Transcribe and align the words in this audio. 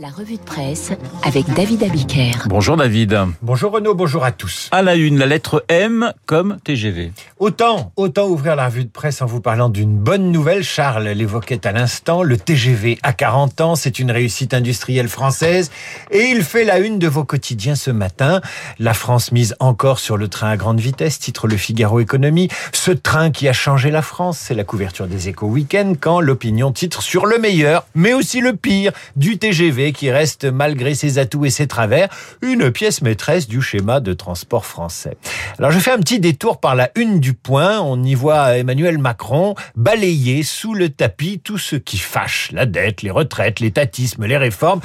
La 0.00 0.10
revue 0.10 0.36
de 0.36 0.42
presse 0.42 0.92
avec 1.24 1.52
David 1.54 1.82
Abiker. 1.82 2.30
Bonjour 2.46 2.76
David. 2.76 3.18
Bonjour 3.42 3.72
Renaud, 3.72 3.96
bonjour 3.96 4.22
à 4.22 4.30
tous. 4.30 4.68
À 4.70 4.80
la 4.80 4.94
une, 4.94 5.18
la 5.18 5.26
lettre 5.26 5.64
M 5.68 6.12
comme 6.24 6.58
TGV. 6.62 7.10
Autant, 7.40 7.90
autant 7.96 8.28
ouvrir 8.28 8.54
la 8.54 8.66
revue 8.66 8.84
de 8.84 8.90
presse 8.90 9.22
en 9.22 9.26
vous 9.26 9.40
parlant 9.40 9.68
d'une 9.68 9.98
bonne 9.98 10.30
nouvelle. 10.30 10.62
Charles 10.62 11.08
l'évoquait 11.08 11.66
à 11.66 11.72
l'instant. 11.72 12.22
Le 12.22 12.36
TGV 12.36 13.00
à 13.02 13.12
40 13.12 13.60
ans, 13.60 13.74
c'est 13.74 13.98
une 13.98 14.12
réussite 14.12 14.54
industrielle 14.54 15.08
française 15.08 15.72
et 16.12 16.26
il 16.30 16.44
fait 16.44 16.62
la 16.62 16.78
une 16.78 17.00
de 17.00 17.08
vos 17.08 17.24
quotidiens 17.24 17.74
ce 17.74 17.90
matin. 17.90 18.40
La 18.78 18.94
France 18.94 19.32
mise 19.32 19.56
encore 19.58 19.98
sur 19.98 20.16
le 20.16 20.28
train 20.28 20.50
à 20.50 20.56
grande 20.56 20.78
vitesse, 20.78 21.18
titre 21.18 21.48
le 21.48 21.56
Figaro 21.56 21.98
Économie. 21.98 22.48
Ce 22.72 22.92
train 22.92 23.32
qui 23.32 23.48
a 23.48 23.52
changé 23.52 23.90
la 23.90 24.02
France, 24.02 24.38
c'est 24.38 24.54
la 24.54 24.64
couverture 24.64 25.08
des 25.08 25.28
échos 25.28 25.48
week-end 25.48 25.94
quand 26.00 26.20
l'opinion 26.20 26.70
titre 26.70 27.02
sur 27.02 27.26
le 27.26 27.38
meilleur, 27.38 27.84
mais 27.96 28.12
aussi 28.12 28.40
le 28.40 28.54
pire 28.54 28.92
du 29.16 29.38
TGV 29.38 29.87
qui 29.92 30.10
reste, 30.10 30.44
malgré 30.44 30.94
ses 30.94 31.18
atouts 31.18 31.44
et 31.44 31.50
ses 31.50 31.66
travers, 31.66 32.08
une 32.42 32.70
pièce 32.70 33.02
maîtresse 33.02 33.48
du 33.48 33.62
schéma 33.62 34.00
de 34.00 34.12
transport 34.12 34.66
français. 34.66 35.16
Alors 35.58 35.70
je 35.70 35.78
fais 35.78 35.90
un 35.90 35.98
petit 35.98 36.20
détour 36.20 36.60
par 36.60 36.74
la 36.74 36.90
une 36.94 37.20
du 37.20 37.34
point. 37.34 37.80
On 37.80 38.02
y 38.02 38.14
voit 38.14 38.56
Emmanuel 38.56 38.98
Macron 38.98 39.54
balayer 39.76 40.42
sous 40.42 40.74
le 40.74 40.88
tapis 40.88 41.40
tout 41.42 41.58
ce 41.58 41.76
qui 41.76 41.98
fâche. 41.98 42.50
La 42.52 42.66
dette, 42.66 43.02
les 43.02 43.10
retraites, 43.10 43.60
l'étatisme, 43.60 44.26
les 44.26 44.36
réformes. 44.36 44.80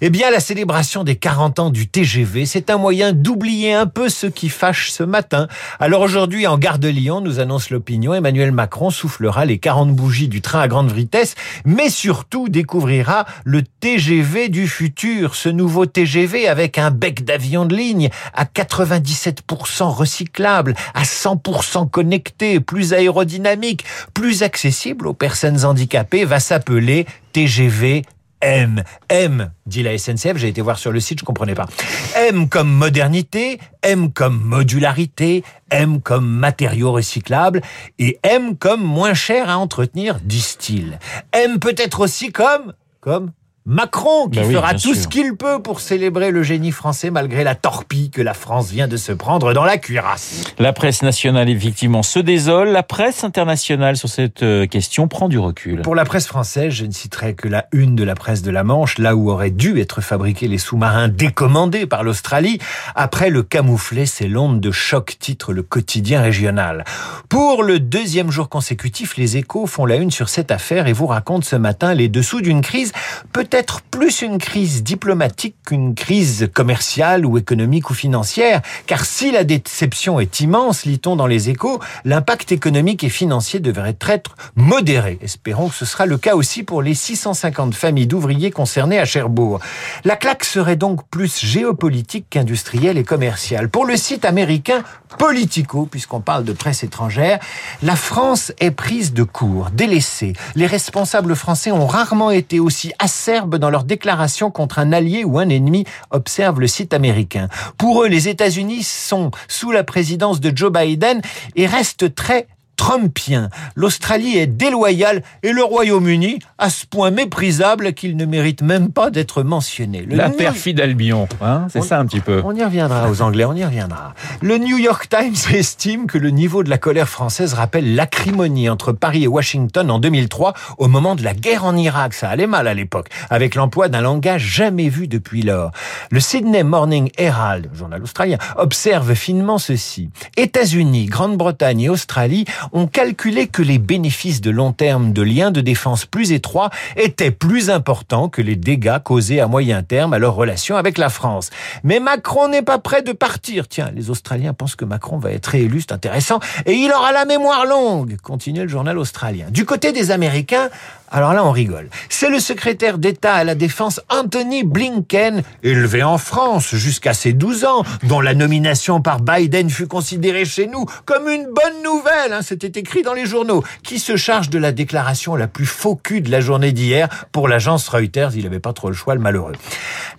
Eh 0.00 0.10
bien, 0.10 0.30
la 0.30 0.40
célébration 0.40 1.04
des 1.04 1.16
40 1.16 1.58
ans 1.58 1.70
du 1.70 1.88
TGV, 1.88 2.46
c'est 2.46 2.70
un 2.70 2.78
moyen 2.78 3.12
d'oublier 3.12 3.72
un 3.72 3.86
peu 3.86 4.08
ce 4.08 4.26
qui 4.26 4.48
fâche 4.48 4.90
ce 4.90 5.02
matin. 5.02 5.48
Alors 5.80 6.00
aujourd'hui, 6.00 6.46
en 6.46 6.58
gare 6.58 6.78
de 6.78 6.88
Lyon, 6.88 7.20
nous 7.20 7.40
annonce 7.40 7.70
l'opinion, 7.70 8.14
Emmanuel 8.14 8.52
Macron 8.52 8.90
soufflera 8.90 9.44
les 9.44 9.58
40 9.58 9.94
bougies 9.94 10.28
du 10.28 10.40
train 10.40 10.60
à 10.60 10.68
grande 10.68 10.92
vitesse, 10.92 11.34
mais 11.64 11.88
surtout 11.88 12.48
découvrira 12.48 13.26
le 13.44 13.62
TGV 13.62 14.45
du 14.48 14.68
futur, 14.68 15.34
ce 15.34 15.48
nouveau 15.48 15.86
TGV 15.86 16.48
avec 16.48 16.78
un 16.78 16.90
bec 16.90 17.24
d'avion 17.24 17.64
de 17.64 17.74
ligne 17.74 18.10
à 18.34 18.44
97% 18.44 19.84
recyclable, 19.84 20.74
à 20.94 21.02
100% 21.02 21.90
connecté, 21.90 22.60
plus 22.60 22.92
aérodynamique, 22.92 23.84
plus 24.14 24.42
accessible 24.42 25.06
aux 25.06 25.14
personnes 25.14 25.64
handicapées, 25.64 26.24
va 26.24 26.40
s'appeler 26.40 27.06
TGV 27.32 28.04
M. 28.40 28.82
M, 29.08 29.50
dit 29.64 29.82
la 29.82 29.96
SNCF, 29.96 30.36
j'ai 30.36 30.48
été 30.48 30.60
voir 30.60 30.78
sur 30.78 30.92
le 30.92 31.00
site, 31.00 31.20
je 31.20 31.24
comprenais 31.24 31.54
pas. 31.54 31.66
M 32.14 32.48
comme 32.48 32.70
modernité, 32.70 33.58
M 33.82 34.12
comme 34.12 34.40
modularité, 34.40 35.42
M 35.70 36.00
comme 36.00 36.28
matériaux 36.28 36.92
recyclables 36.92 37.62
et 37.98 38.18
M 38.22 38.56
comme 38.56 38.82
moins 38.82 39.14
cher 39.14 39.48
à 39.48 39.58
entretenir, 39.58 40.20
disent-ils. 40.22 40.98
M 41.32 41.58
peut 41.58 41.74
être 41.78 42.00
aussi 42.00 42.30
comme, 42.30 42.74
comme 43.00 43.32
Macron 43.68 44.28
qui 44.28 44.38
Bah 44.38 44.44
oui, 44.46 44.54
fera 44.54 44.74
tout 44.74 44.94
sûr. 44.94 44.96
ce 44.96 45.08
qu'il 45.08 45.34
peut 45.34 45.60
pour 45.60 45.80
célébrer 45.80 46.30
le 46.30 46.44
génie 46.44 46.70
français 46.70 47.10
malgré 47.10 47.42
la 47.42 47.56
torpille 47.56 48.10
que 48.10 48.22
la 48.22 48.32
France 48.32 48.70
vient 48.70 48.86
de 48.86 48.96
se 48.96 49.10
prendre 49.10 49.52
dans 49.52 49.64
la 49.64 49.76
cuirasse. 49.76 50.44
La 50.60 50.72
presse 50.72 51.02
nationale 51.02 51.48
effectivement 51.48 52.04
se 52.04 52.20
désole. 52.20 52.68
La 52.68 52.84
presse 52.84 53.24
internationale 53.24 53.96
sur 53.96 54.08
cette 54.08 54.44
euh, 54.44 54.66
question 54.68 55.08
prend 55.08 55.28
du 55.28 55.40
recul. 55.40 55.82
Pour 55.82 55.96
la 55.96 56.04
presse 56.04 56.28
française, 56.28 56.72
je 56.72 56.84
ne 56.86 56.92
citerai 56.92 57.34
que 57.34 57.48
la 57.48 57.66
une 57.72 57.96
de 57.96 58.04
la 58.04 58.14
presse 58.14 58.42
de 58.42 58.52
la 58.52 58.62
Manche, 58.62 58.98
là 58.98 59.16
où 59.16 59.30
auraient 59.32 59.50
dû 59.50 59.80
être 59.80 60.00
fabriqués 60.00 60.46
les 60.46 60.58
sous-marins 60.58 61.08
décommandés 61.08 61.86
par 61.86 62.04
l'Australie. 62.04 62.60
Après 62.94 63.30
le 63.30 63.42
camouflet, 63.42 64.06
c'est 64.06 64.28
l'onde 64.28 64.60
de 64.60 64.70
choc, 64.70 65.16
titre 65.18 65.52
le 65.52 65.64
quotidien 65.64 66.22
régional. 66.22 66.84
Pour 67.28 67.64
le 67.64 67.80
deuxième 67.80 68.30
jour 68.30 68.48
consécutif, 68.48 69.16
les 69.16 69.38
échos 69.38 69.66
font 69.66 69.86
la 69.86 69.96
une 69.96 70.12
sur 70.12 70.28
cette 70.28 70.52
affaire 70.52 70.86
et 70.86 70.92
vous 70.92 71.08
racontent 71.08 71.44
ce 71.44 71.56
matin 71.56 71.94
les 71.94 72.08
dessous 72.08 72.40
d'une 72.40 72.60
crise, 72.60 72.92
peut-être 73.32 73.55
plus 73.90 74.22
une 74.22 74.38
crise 74.38 74.82
diplomatique 74.82 75.56
qu'une 75.64 75.94
crise 75.94 76.48
commerciale 76.52 77.24
ou 77.24 77.38
économique 77.38 77.90
ou 77.90 77.94
financière. 77.94 78.60
Car 78.86 79.04
si 79.04 79.30
la 79.30 79.44
déception 79.44 80.20
est 80.20 80.40
immense, 80.40 80.84
lit-on 80.84 81.16
dans 81.16 81.26
les 81.26 81.48
échos, 81.48 81.80
l'impact 82.04 82.52
économique 82.52 83.04
et 83.04 83.08
financier 83.08 83.60
devrait 83.60 83.96
être 84.08 84.36
modéré. 84.54 85.18
Espérons 85.22 85.68
que 85.68 85.74
ce 85.74 85.84
sera 85.84 86.06
le 86.06 86.18
cas 86.18 86.34
aussi 86.34 86.62
pour 86.62 86.82
les 86.82 86.94
650 86.94 87.74
familles 87.74 88.06
d'ouvriers 88.06 88.50
concernés 88.50 88.98
à 88.98 89.04
Cherbourg. 89.04 89.60
La 90.04 90.16
claque 90.16 90.44
serait 90.44 90.76
donc 90.76 91.08
plus 91.08 91.44
géopolitique 91.44 92.26
qu'industrielle 92.30 92.98
et 92.98 93.04
commerciale. 93.04 93.68
Pour 93.68 93.86
le 93.86 93.96
site 93.96 94.24
américain 94.24 94.82
Politico, 95.18 95.86
puisqu'on 95.86 96.20
parle 96.20 96.44
de 96.44 96.52
presse 96.52 96.82
étrangère, 96.82 97.38
la 97.82 97.96
France 97.96 98.52
est 98.60 98.70
prise 98.70 99.12
de 99.12 99.22
court, 99.22 99.70
délaissée. 99.70 100.34
Les 100.56 100.66
responsables 100.66 101.34
français 101.34 101.72
ont 101.72 101.86
rarement 101.86 102.30
été 102.30 102.60
aussi 102.60 102.92
acerbes 102.98 103.45
dans 103.54 103.70
leurs 103.70 103.84
déclarations 103.84 104.50
contre 104.50 104.78
un 104.78 104.92
allié 104.92 105.24
ou 105.24 105.38
un 105.38 105.48
ennemi, 105.48 105.84
observe 106.10 106.60
le 106.60 106.66
site 106.66 106.92
américain. 106.92 107.48
Pour 107.78 108.02
eux, 108.02 108.08
les 108.08 108.28
États-Unis 108.28 108.82
sont 108.82 109.30
sous 109.48 109.70
la 109.70 109.84
présidence 109.84 110.40
de 110.40 110.52
Joe 110.54 110.72
Biden 110.72 111.20
et 111.54 111.66
restent 111.66 112.14
très 112.14 112.48
Trumpien. 112.76 113.48
L'Australie 113.74 114.36
est 114.36 114.46
déloyale 114.46 115.22
et 115.42 115.52
le 115.52 115.64
Royaume-Uni 115.64 116.38
à 116.58 116.70
ce 116.70 116.86
point 116.86 117.10
méprisable 117.10 117.92
qu'il 117.94 118.16
ne 118.16 118.24
mérite 118.24 118.62
même 118.62 118.90
pas 118.92 119.10
d'être 119.10 119.42
mentionné. 119.42 120.02
Le 120.02 120.16
La 120.16 120.28
New- 120.28 120.36
perfide 120.36 120.80
Albion, 120.80 121.28
hein, 121.42 121.66
c'est 121.70 121.82
ça 121.82 121.98
un 121.98 122.06
petit 122.06 122.20
peu. 122.20 122.42
on 122.44 122.54
y 122.54 122.62
reviendra 122.62 123.10
aux 123.10 123.22
Anglais, 123.22 123.44
on 123.44 123.54
y 123.54 123.64
reviendra. 123.64 124.14
Le 124.42 124.58
New 124.58 124.78
York 124.78 125.08
Times 125.08 125.34
estime 125.54 126.06
que 126.06 126.18
le 126.18 126.30
niveau 126.30 126.62
de 126.62 126.70
la 126.70 126.78
colère 126.78 127.08
française 127.08 127.54
rappelle 127.54 127.94
l'acrimonie 127.94 128.68
entre 128.68 128.92
Paris 128.92 129.24
et 129.24 129.28
Washington 129.28 129.90
en 129.90 129.98
2003 129.98 130.54
au 130.78 130.88
moment 130.88 131.14
de 131.16 131.22
la 131.24 131.34
guerre 131.34 131.64
en 131.64 131.76
Irak. 131.76 132.14
Ça 132.14 132.28
allait 132.28 132.46
mal 132.46 132.68
à 132.68 132.74
l'époque, 132.74 133.08
avec 133.30 133.54
l'emploi 133.54 133.88
d'un 133.88 134.00
langage 134.00 134.42
jamais 134.46 134.88
vu 134.88 135.08
depuis 135.08 135.42
lors. 135.42 135.70
Le 136.10 136.20
Sydney 136.20 136.62
Morning 136.62 137.10
Herald, 137.18 137.68
journal 137.74 138.02
australien, 138.02 138.38
observe 138.56 139.14
finement 139.14 139.58
ceci. 139.58 140.10
États-Unis, 140.36 141.06
Grande-Bretagne 141.06 141.80
et 141.82 141.88
Australie 141.88 142.44
ont 142.72 142.86
calculé 142.86 143.46
que 143.46 143.62
les 143.62 143.78
bénéfices 143.78 144.40
de 144.40 144.50
long 144.50 144.72
terme 144.72 145.12
de 145.12 145.22
liens 145.22 145.50
de 145.50 145.60
défense 145.60 146.04
plus 146.04 146.32
étroits 146.32 146.70
étaient 146.96 147.30
plus 147.30 147.70
importants 147.70 148.28
que 148.28 148.42
les 148.42 148.56
dégâts 148.56 148.98
causés 149.02 149.40
à 149.40 149.46
moyen 149.46 149.82
terme 149.82 150.12
à 150.12 150.18
leur 150.18 150.34
relation 150.34 150.76
avec 150.76 150.98
la 150.98 151.08
France. 151.08 151.50
Mais 151.84 152.00
Macron 152.00 152.48
n'est 152.48 152.62
pas 152.62 152.78
prêt 152.78 153.02
de 153.02 153.12
partir. 153.12 153.68
Tiens, 153.68 153.90
les 153.94 154.10
Australiens 154.10 154.52
pensent 154.52 154.76
que 154.76 154.84
Macron 154.84 155.18
va 155.18 155.32
être 155.32 155.46
réélu, 155.46 155.80
c'est 155.80 155.92
intéressant. 155.92 156.40
Et 156.64 156.74
il 156.74 156.92
aura 156.92 157.12
la 157.12 157.24
mémoire 157.24 157.66
longue, 157.66 158.16
continue 158.22 158.62
le 158.62 158.68
journal 158.68 158.98
australien. 158.98 159.46
Du 159.50 159.64
côté 159.64 159.92
des 159.92 160.10
Américains, 160.10 160.68
alors 161.10 161.34
là, 161.34 161.44
on 161.44 161.50
rigole. 161.50 161.88
C'est 162.08 162.30
le 162.30 162.40
secrétaire 162.40 162.98
d'État 162.98 163.34
à 163.34 163.44
la 163.44 163.54
Défense 163.54 164.00
Anthony 164.08 164.64
Blinken, 164.64 165.42
élevé 165.62 166.02
en 166.02 166.18
France 166.18 166.74
jusqu'à 166.74 167.14
ses 167.14 167.32
12 167.32 167.64
ans, 167.64 167.84
dont 168.04 168.20
la 168.20 168.34
nomination 168.34 169.00
par 169.00 169.20
Biden 169.20 169.70
fut 169.70 169.86
considérée 169.86 170.44
chez 170.44 170.66
nous 170.66 170.84
comme 171.04 171.28
une 171.28 171.44
bonne 171.44 171.82
nouvelle, 171.84 172.32
hein, 172.32 172.40
c'était 172.42 172.80
écrit 172.80 173.02
dans 173.02 173.14
les 173.14 173.26
journaux, 173.26 173.62
qui 173.82 173.98
se 173.98 174.16
charge 174.16 174.50
de 174.50 174.58
la 174.58 174.72
déclaration 174.72 175.36
la 175.36 175.46
plus 175.46 175.66
faux 175.66 175.96
de 176.10 176.30
la 176.30 176.40
journée 176.40 176.72
d'hier 176.72 177.08
pour 177.32 177.48
l'agence 177.48 177.88
Reuters. 177.88 178.36
Il 178.36 178.44
n'avait 178.44 178.60
pas 178.60 178.72
trop 178.72 178.88
le 178.88 178.94
choix, 178.94 179.14
le 179.14 179.20
malheureux. 179.20 179.52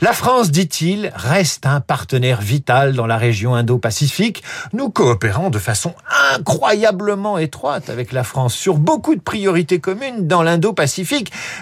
La 0.01 0.13
France, 0.13 0.51
dit-il, 0.51 1.11
reste 1.15 1.65
un 1.65 1.79
partenaire 1.79 2.41
vital 2.41 2.93
dans 2.93 3.07
la 3.07 3.17
région 3.17 3.55
Indo-Pacifique. 3.55 4.43
Nous 4.73 4.89
coopérons 4.89 5.49
de 5.49 5.59
façon 5.59 5.93
incroyablement 6.33 7.37
étroite 7.37 7.89
avec 7.89 8.11
la 8.11 8.23
France 8.23 8.53
sur 8.53 8.75
beaucoup 8.75 9.15
de 9.15 9.21
priorités 9.21 9.79
communes 9.79 10.27
dans 10.27 10.43
l'Indo-Pacifique, 10.43 10.76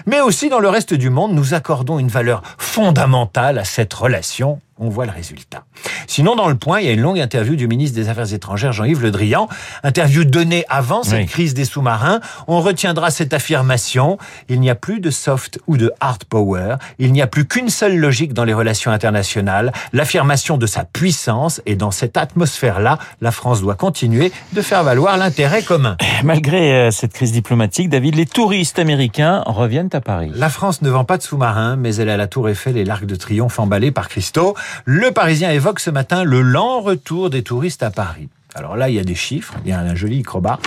mais 0.06 0.20
aussi 0.20 0.48
dans 0.48 0.60
le 0.60 0.68
reste 0.68 0.94
du 0.94 1.10
monde. 1.10 1.34
Nous 1.34 1.54
accordons 1.54 1.98
une 1.98 2.08
valeur 2.08 2.42
fondamentale 2.58 3.58
à 3.58 3.64
cette 3.64 3.92
relation. 3.94 4.60
On 4.78 4.90
voit 4.90 5.06
le 5.06 5.12
résultat. 5.12 5.64
Sinon, 6.06 6.36
dans 6.36 6.48
le 6.48 6.54
point, 6.54 6.80
il 6.80 6.86
y 6.86 6.90
a 6.90 6.92
une 6.92 7.00
longue 7.00 7.18
interview 7.18 7.56
du 7.56 7.66
ministre 7.66 7.96
des 7.96 8.10
Affaires 8.10 8.32
étrangères, 8.34 8.72
Jean-Yves 8.74 9.00
Le 9.02 9.10
Drian. 9.10 9.48
Interview 9.82 10.24
donnée 10.24 10.64
avant 10.68 11.02
cette 11.02 11.14
Oui. 11.20 11.26
crise 11.26 11.54
des 11.54 11.64
sous-marins. 11.64 12.20
On 12.46 12.60
retiendra 12.60 13.10
cette 13.10 13.32
affirmation. 13.32 14.18
Il 14.50 14.60
n'y 14.60 14.68
a 14.68 14.74
plus 14.74 15.00
de 15.00 15.10
soft 15.10 15.58
ou 15.66 15.78
de 15.78 15.92
hard 16.00 16.24
power. 16.24 16.76
Il 16.98 17.12
n'y 17.12 17.22
a 17.22 17.26
plus 17.26 17.46
qu'une 17.46 17.70
seule 17.70 17.96
logique 17.96 18.34
dans 18.34 18.44
les 18.44 18.52
relations 18.52 18.90
internationales. 18.90 19.72
L'affirmation 19.94 20.58
de 20.58 20.66
sa 20.66 20.84
puissance. 20.84 21.62
Et 21.64 21.74
dans 21.74 21.90
cette 21.90 22.18
atmosphère-là, 22.18 22.98
la 23.22 23.30
France 23.30 23.62
doit 23.62 23.76
continuer 23.76 24.30
de 24.52 24.60
faire 24.60 24.84
valoir 24.84 25.16
l'intérêt 25.16 25.62
commun. 25.62 25.96
Malgré 26.22 26.74
euh, 26.74 26.90
cette 26.90 27.14
crise 27.14 27.32
diplomatique, 27.32 27.88
David, 27.88 28.14
les 28.14 28.26
touristes 28.26 28.78
américains 28.78 29.42
reviennent 29.46 29.88
à 29.94 30.02
Paris. 30.02 30.30
La 30.34 30.50
France 30.50 30.82
ne 30.82 30.90
vend 30.90 31.04
pas 31.04 31.16
de 31.16 31.22
sous-marins, 31.22 31.76
mais 31.76 31.96
elle 31.96 32.10
a 32.10 32.18
la 32.18 32.26
Tour 32.26 32.50
Eiffel 32.50 32.76
et 32.76 32.84
l'Arc 32.84 33.06
de 33.06 33.16
Triomphe 33.16 33.58
emballés 33.58 33.90
par 33.90 34.08
Christo. 34.10 34.54
Le 34.84 35.10
Parisien 35.10 35.50
évoque 35.50 35.80
ce 35.80 35.90
matin 35.90 36.24
le 36.24 36.42
lent 36.42 36.80
retour 36.80 37.30
des 37.30 37.42
touristes 37.42 37.82
à 37.82 37.90
Paris. 37.90 38.28
Alors 38.56 38.74
là, 38.74 38.88
il 38.88 38.94
y 38.94 38.98
a 38.98 39.04
des 39.04 39.14
chiffres, 39.14 39.52
il 39.66 39.70
y 39.70 39.74
a 39.74 39.78
un 39.78 39.94
joli 39.94 40.22
crobat. 40.22 40.58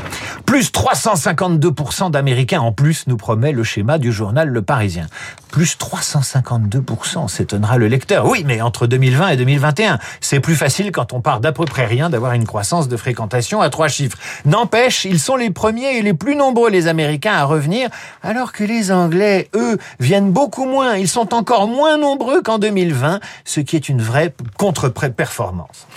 Plus 0.45 0.71
352% 0.71 2.12
d'Américains 2.12 2.62
en 2.62 2.71
plus, 2.71 3.07
nous 3.07 3.18
promet 3.18 3.51
le 3.51 3.63
schéma 3.63 3.97
du 3.97 4.12
journal 4.12 4.47
Le 4.47 4.62
Parisien. 4.62 5.07
Plus 5.50 5.75
352%, 5.75 7.27
s'étonnera 7.27 7.77
le 7.77 7.88
lecteur. 7.88 8.27
Oui, 8.27 8.44
mais 8.45 8.62
entre 8.62 8.86
2020 8.86 9.30
et 9.30 9.38
2021, 9.38 9.97
c'est 10.21 10.39
plus 10.39 10.56
facile 10.56 10.91
quand 10.91 11.13
on 11.13 11.21
part 11.21 11.39
d'à 11.39 11.51
peu 11.51 11.65
près 11.65 11.88
rien 11.88 12.12
d'avoir 12.12 12.33
une 12.33 12.45
croissance 12.45 12.89
de 12.89 12.95
fréquentation 12.95 13.59
à 13.59 13.71
trois 13.71 13.88
chiffres. 13.88 14.19
N'empêche, 14.45 15.06
ils 15.06 15.19
sont 15.19 15.36
les 15.36 15.50
premiers 15.50 15.97
et 15.97 16.03
les 16.03 16.13
plus 16.13 16.36
nombreux, 16.36 16.69
les 16.69 16.86
Américains, 16.86 17.33
à 17.33 17.45
revenir, 17.45 17.89
alors 18.21 18.51
que 18.51 18.63
les 18.63 18.91
Anglais, 18.91 19.50
eux, 19.56 19.80
viennent 20.00 20.31
beaucoup 20.31 20.65
moins. 20.65 20.95
Ils 20.95 21.09
sont 21.09 21.33
encore 21.33 21.68
moins 21.68 21.97
nombreux 21.97 22.44
qu'en 22.44 22.59
2020, 22.59 23.19
ce 23.45 23.62
qui 23.62 23.75
est 23.75 23.89
une 23.89 24.03
vraie 24.03 24.36
contre-performance. 24.59 25.88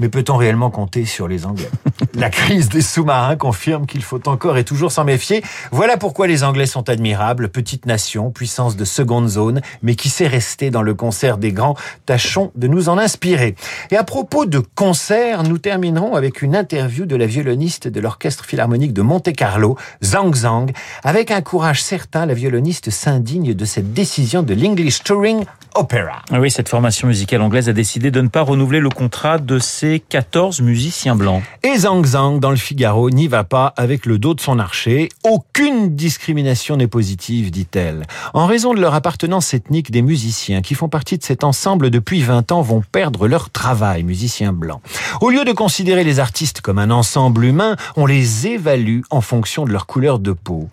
Mais 0.00 0.08
peut-on 0.08 0.36
réellement 0.36 0.70
compter 0.70 1.04
sur 1.04 1.26
les 1.26 1.44
Anglais? 1.44 1.68
La 2.14 2.30
crise 2.30 2.68
des 2.68 2.82
sous-marins 2.82 3.36
confirme 3.36 3.86
qu'il 3.86 4.02
faut 4.02 4.28
encore 4.28 4.56
et 4.58 4.64
toujours 4.64 4.92
s'en 4.92 5.04
méfier. 5.04 5.42
Voilà 5.72 5.96
pourquoi 5.96 6.26
les 6.26 6.44
Anglais 6.44 6.66
sont 6.66 6.88
admirables, 6.88 7.48
petite 7.48 7.86
nation, 7.86 8.30
puissance 8.30 8.76
de 8.76 8.84
seconde 8.84 9.28
zone, 9.28 9.60
mais 9.82 9.94
qui 9.94 10.08
sait 10.08 10.26
rester 10.26 10.70
dans 10.70 10.82
le 10.82 10.94
concert 10.94 11.36
des 11.36 11.52
grands. 11.52 11.74
Tâchons 12.06 12.52
de 12.54 12.68
nous 12.68 12.88
en 12.88 12.98
inspirer. 12.98 13.56
Et 13.90 13.96
à 13.96 14.04
propos 14.04 14.46
de 14.46 14.60
concert, 14.74 15.42
nous 15.42 15.58
terminerons 15.58 16.14
avec 16.14 16.42
une 16.42 16.54
interview 16.54 17.04
de 17.04 17.16
la 17.16 17.26
violoniste 17.26 17.88
de 17.88 18.00
l'Orchestre 18.00 18.44
Philharmonique 18.44 18.92
de 18.92 19.02
Monte-Carlo, 19.02 19.76
Zhang 20.04 20.34
Zhang. 20.34 20.72
Avec 21.02 21.30
un 21.30 21.40
courage 21.40 21.82
certain, 21.82 22.26
la 22.26 22.34
violoniste 22.34 22.90
s'indigne 22.90 23.54
de 23.54 23.64
cette 23.64 23.92
décision 23.92 24.42
de 24.42 24.54
l'English 24.54 25.02
Touring 25.02 25.44
Opera. 25.74 26.22
Oui, 26.32 26.50
cette 26.50 26.68
formation 26.68 27.08
musicale 27.08 27.42
anglaise 27.42 27.68
a 27.68 27.72
décidé 27.72 28.10
de 28.10 28.20
ne 28.20 28.28
pas 28.28 28.42
renouveler 28.42 28.80
le 28.80 28.90
contrat 28.90 29.38
de 29.38 29.58
ses 29.58 29.87
14 29.96 30.60
musiciens 30.60 31.16
blancs. 31.16 31.42
Et 31.62 31.78
Zhang 31.78 32.04
Zhang, 32.04 32.38
dans 32.38 32.50
le 32.50 32.56
Figaro, 32.56 33.10
n'y 33.10 33.28
va 33.28 33.44
pas 33.44 33.72
avec 33.76 34.06
le 34.06 34.18
dos 34.18 34.34
de 34.34 34.40
son 34.40 34.58
archer. 34.58 35.08
Aucune 35.24 35.96
discrimination 35.96 36.76
n'est 36.76 36.86
positive, 36.86 37.50
dit-elle. 37.50 38.04
En 38.34 38.46
raison 38.46 38.74
de 38.74 38.80
leur 38.80 38.94
appartenance 38.94 39.54
ethnique, 39.54 39.90
des 39.90 40.02
musiciens 40.02 40.62
qui 40.62 40.74
font 40.74 40.88
partie 40.88 41.18
de 41.18 41.24
cet 41.24 41.44
ensemble 41.44 41.90
depuis 41.90 42.22
20 42.22 42.52
ans 42.52 42.62
vont 42.62 42.82
perdre 42.92 43.26
leur 43.26 43.50
travail, 43.50 44.02
musiciens 44.02 44.52
blancs. 44.52 44.80
Au 45.20 45.30
lieu 45.30 45.44
de 45.44 45.52
considérer 45.52 46.04
les 46.04 46.20
artistes 46.20 46.60
comme 46.60 46.78
un 46.78 46.90
ensemble 46.90 47.44
humain, 47.44 47.76
on 47.96 48.06
les 48.06 48.46
évalue 48.46 49.00
en 49.10 49.20
fonction 49.20 49.64
de 49.64 49.72
leur 49.72 49.86
couleur 49.86 50.18
de 50.18 50.32
peau. 50.32 50.68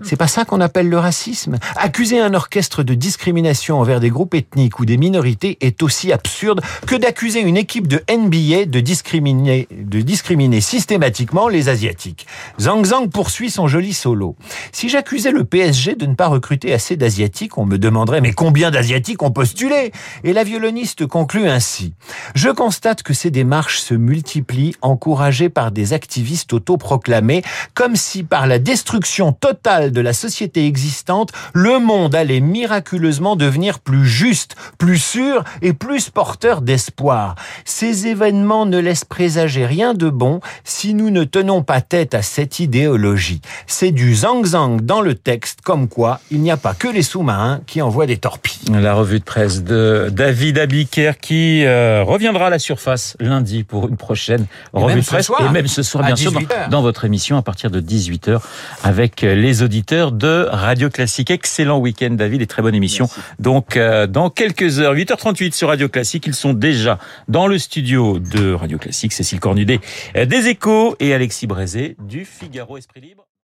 C'est 0.00 0.16
pas 0.16 0.26
ça 0.26 0.44
qu'on 0.44 0.60
appelle 0.60 0.88
le 0.88 0.98
racisme. 0.98 1.58
Accuser 1.76 2.18
un 2.18 2.34
orchestre 2.34 2.82
de 2.82 2.94
discrimination 2.94 3.78
envers 3.78 4.00
des 4.00 4.08
groupes 4.08 4.34
ethniques 4.34 4.80
ou 4.80 4.86
des 4.86 4.96
minorités 4.96 5.58
est 5.60 5.82
aussi 5.82 6.12
absurde 6.12 6.62
que 6.86 6.96
d'accuser 6.96 7.40
une 7.40 7.56
équipe 7.56 7.86
de 7.86 8.02
NBA 8.10 8.66
de 8.66 8.80
discriminer, 8.80 9.68
de 9.70 10.00
discriminer 10.00 10.60
systématiquement 10.60 11.48
les 11.48 11.68
Asiatiques. 11.68 12.26
Zhang 12.58 12.84
Zhang 12.84 13.08
poursuit 13.08 13.50
son 13.50 13.68
joli 13.68 13.92
solo. 13.92 14.36
Si 14.72 14.88
j'accusais 14.88 15.30
le 15.30 15.44
PSG 15.44 15.94
de 15.94 16.06
ne 16.06 16.14
pas 16.14 16.28
recruter 16.28 16.72
assez 16.72 16.96
d'Asiatiques, 16.96 17.58
on 17.58 17.66
me 17.66 17.78
demanderait 17.78 18.20
mais 18.20 18.32
combien 18.32 18.70
d'Asiatiques 18.70 19.22
ont 19.22 19.30
postulé? 19.30 19.92
Et 20.24 20.32
la 20.32 20.44
violoniste 20.44 21.06
conclut 21.06 21.48
ainsi. 21.48 21.92
Je 22.34 22.48
constate 22.48 23.02
que 23.02 23.14
ces 23.14 23.30
démarches 23.30 23.80
se 23.80 23.94
multiplient, 23.94 24.74
encouragées 24.80 25.48
par 25.48 25.70
des 25.70 25.92
activistes 25.92 26.52
autoproclamés, 26.52 27.42
comme 27.74 27.96
si 27.96 28.22
par 28.22 28.46
la 28.46 28.58
destruction 28.58 29.32
totale 29.32 29.81
de 29.90 30.00
la 30.00 30.12
société 30.12 30.66
existante, 30.66 31.32
le 31.52 31.78
monde 31.78 32.14
allait 32.14 32.40
miraculeusement 32.40 33.36
devenir 33.36 33.80
plus 33.80 34.06
juste, 34.06 34.54
plus 34.78 34.98
sûr 34.98 35.44
et 35.62 35.72
plus 35.72 36.10
porteur 36.10 36.60
d'espoir. 36.60 37.34
Ces 37.64 38.06
événements 38.06 38.66
ne 38.66 38.78
laissent 38.78 39.04
présager 39.04 39.66
rien 39.66 39.94
de 39.94 40.08
bon 40.08 40.40
si 40.64 40.94
nous 40.94 41.10
ne 41.10 41.24
tenons 41.24 41.62
pas 41.62 41.80
tête 41.80 42.14
à 42.14 42.22
cette 42.22 42.60
idéologie. 42.60 43.40
C'est 43.66 43.90
du 43.90 44.14
zang-zang 44.14 44.80
dans 44.80 45.00
le 45.00 45.14
texte, 45.14 45.60
comme 45.62 45.88
quoi 45.88 46.20
il 46.30 46.40
n'y 46.40 46.50
a 46.50 46.56
pas 46.56 46.74
que 46.74 46.88
les 46.88 47.02
sous-marins 47.02 47.60
qui 47.66 47.82
envoient 47.82 48.06
des 48.06 48.16
torpilles. 48.16 48.72
La 48.72 48.94
revue 48.94 49.18
de 49.18 49.24
presse 49.24 49.62
de 49.62 50.08
David 50.12 50.58
Abiker 50.58 51.12
qui 51.20 51.64
euh, 51.64 52.02
reviendra 52.04 52.46
à 52.46 52.50
la 52.50 52.58
surface 52.58 53.16
lundi 53.20 53.64
pour 53.64 53.88
une 53.88 53.96
prochaine 53.96 54.46
revue 54.72 55.00
de 55.00 55.06
presse. 55.06 55.26
Soir, 55.26 55.46
et 55.48 55.52
même 55.52 55.68
ce 55.68 55.82
soir, 55.82 56.04
bien 56.04 56.16
sûr, 56.16 56.32
dans, 56.32 56.40
dans, 56.70 56.82
votre 56.82 57.04
émission 57.04 57.36
à 57.36 57.42
partir 57.42 57.70
de 57.70 57.80
18h 57.80 58.40
avec 58.82 59.22
les 59.22 59.62
auditeurs 59.62 59.71
de 59.80 60.46
Radio 60.50 60.90
Classique. 60.90 61.30
Excellent 61.30 61.78
week-end, 61.78 62.10
David, 62.10 62.42
et 62.42 62.46
très 62.46 62.62
bonne 62.62 62.74
émission. 62.74 63.06
Merci. 63.06 63.32
Donc, 63.38 63.76
euh, 63.76 64.06
dans 64.06 64.28
quelques 64.28 64.80
heures, 64.80 64.94
8h38 64.94 65.52
sur 65.52 65.68
Radio 65.68 65.88
Classique, 65.88 66.26
ils 66.26 66.34
sont 66.34 66.52
déjà 66.52 66.98
dans 67.28 67.46
le 67.46 67.58
studio 67.58 68.18
de 68.18 68.52
Radio 68.52 68.78
Classique. 68.78 69.12
Cécile 69.12 69.40
Cornudet 69.40 69.80
euh, 70.16 70.26
des 70.26 70.48
Échos 70.48 70.96
et 71.00 71.14
Alexis 71.14 71.46
Brézé 71.46 71.96
du 72.06 72.24
Figaro 72.24 72.76
Esprit 72.76 73.00
Libre. 73.00 73.24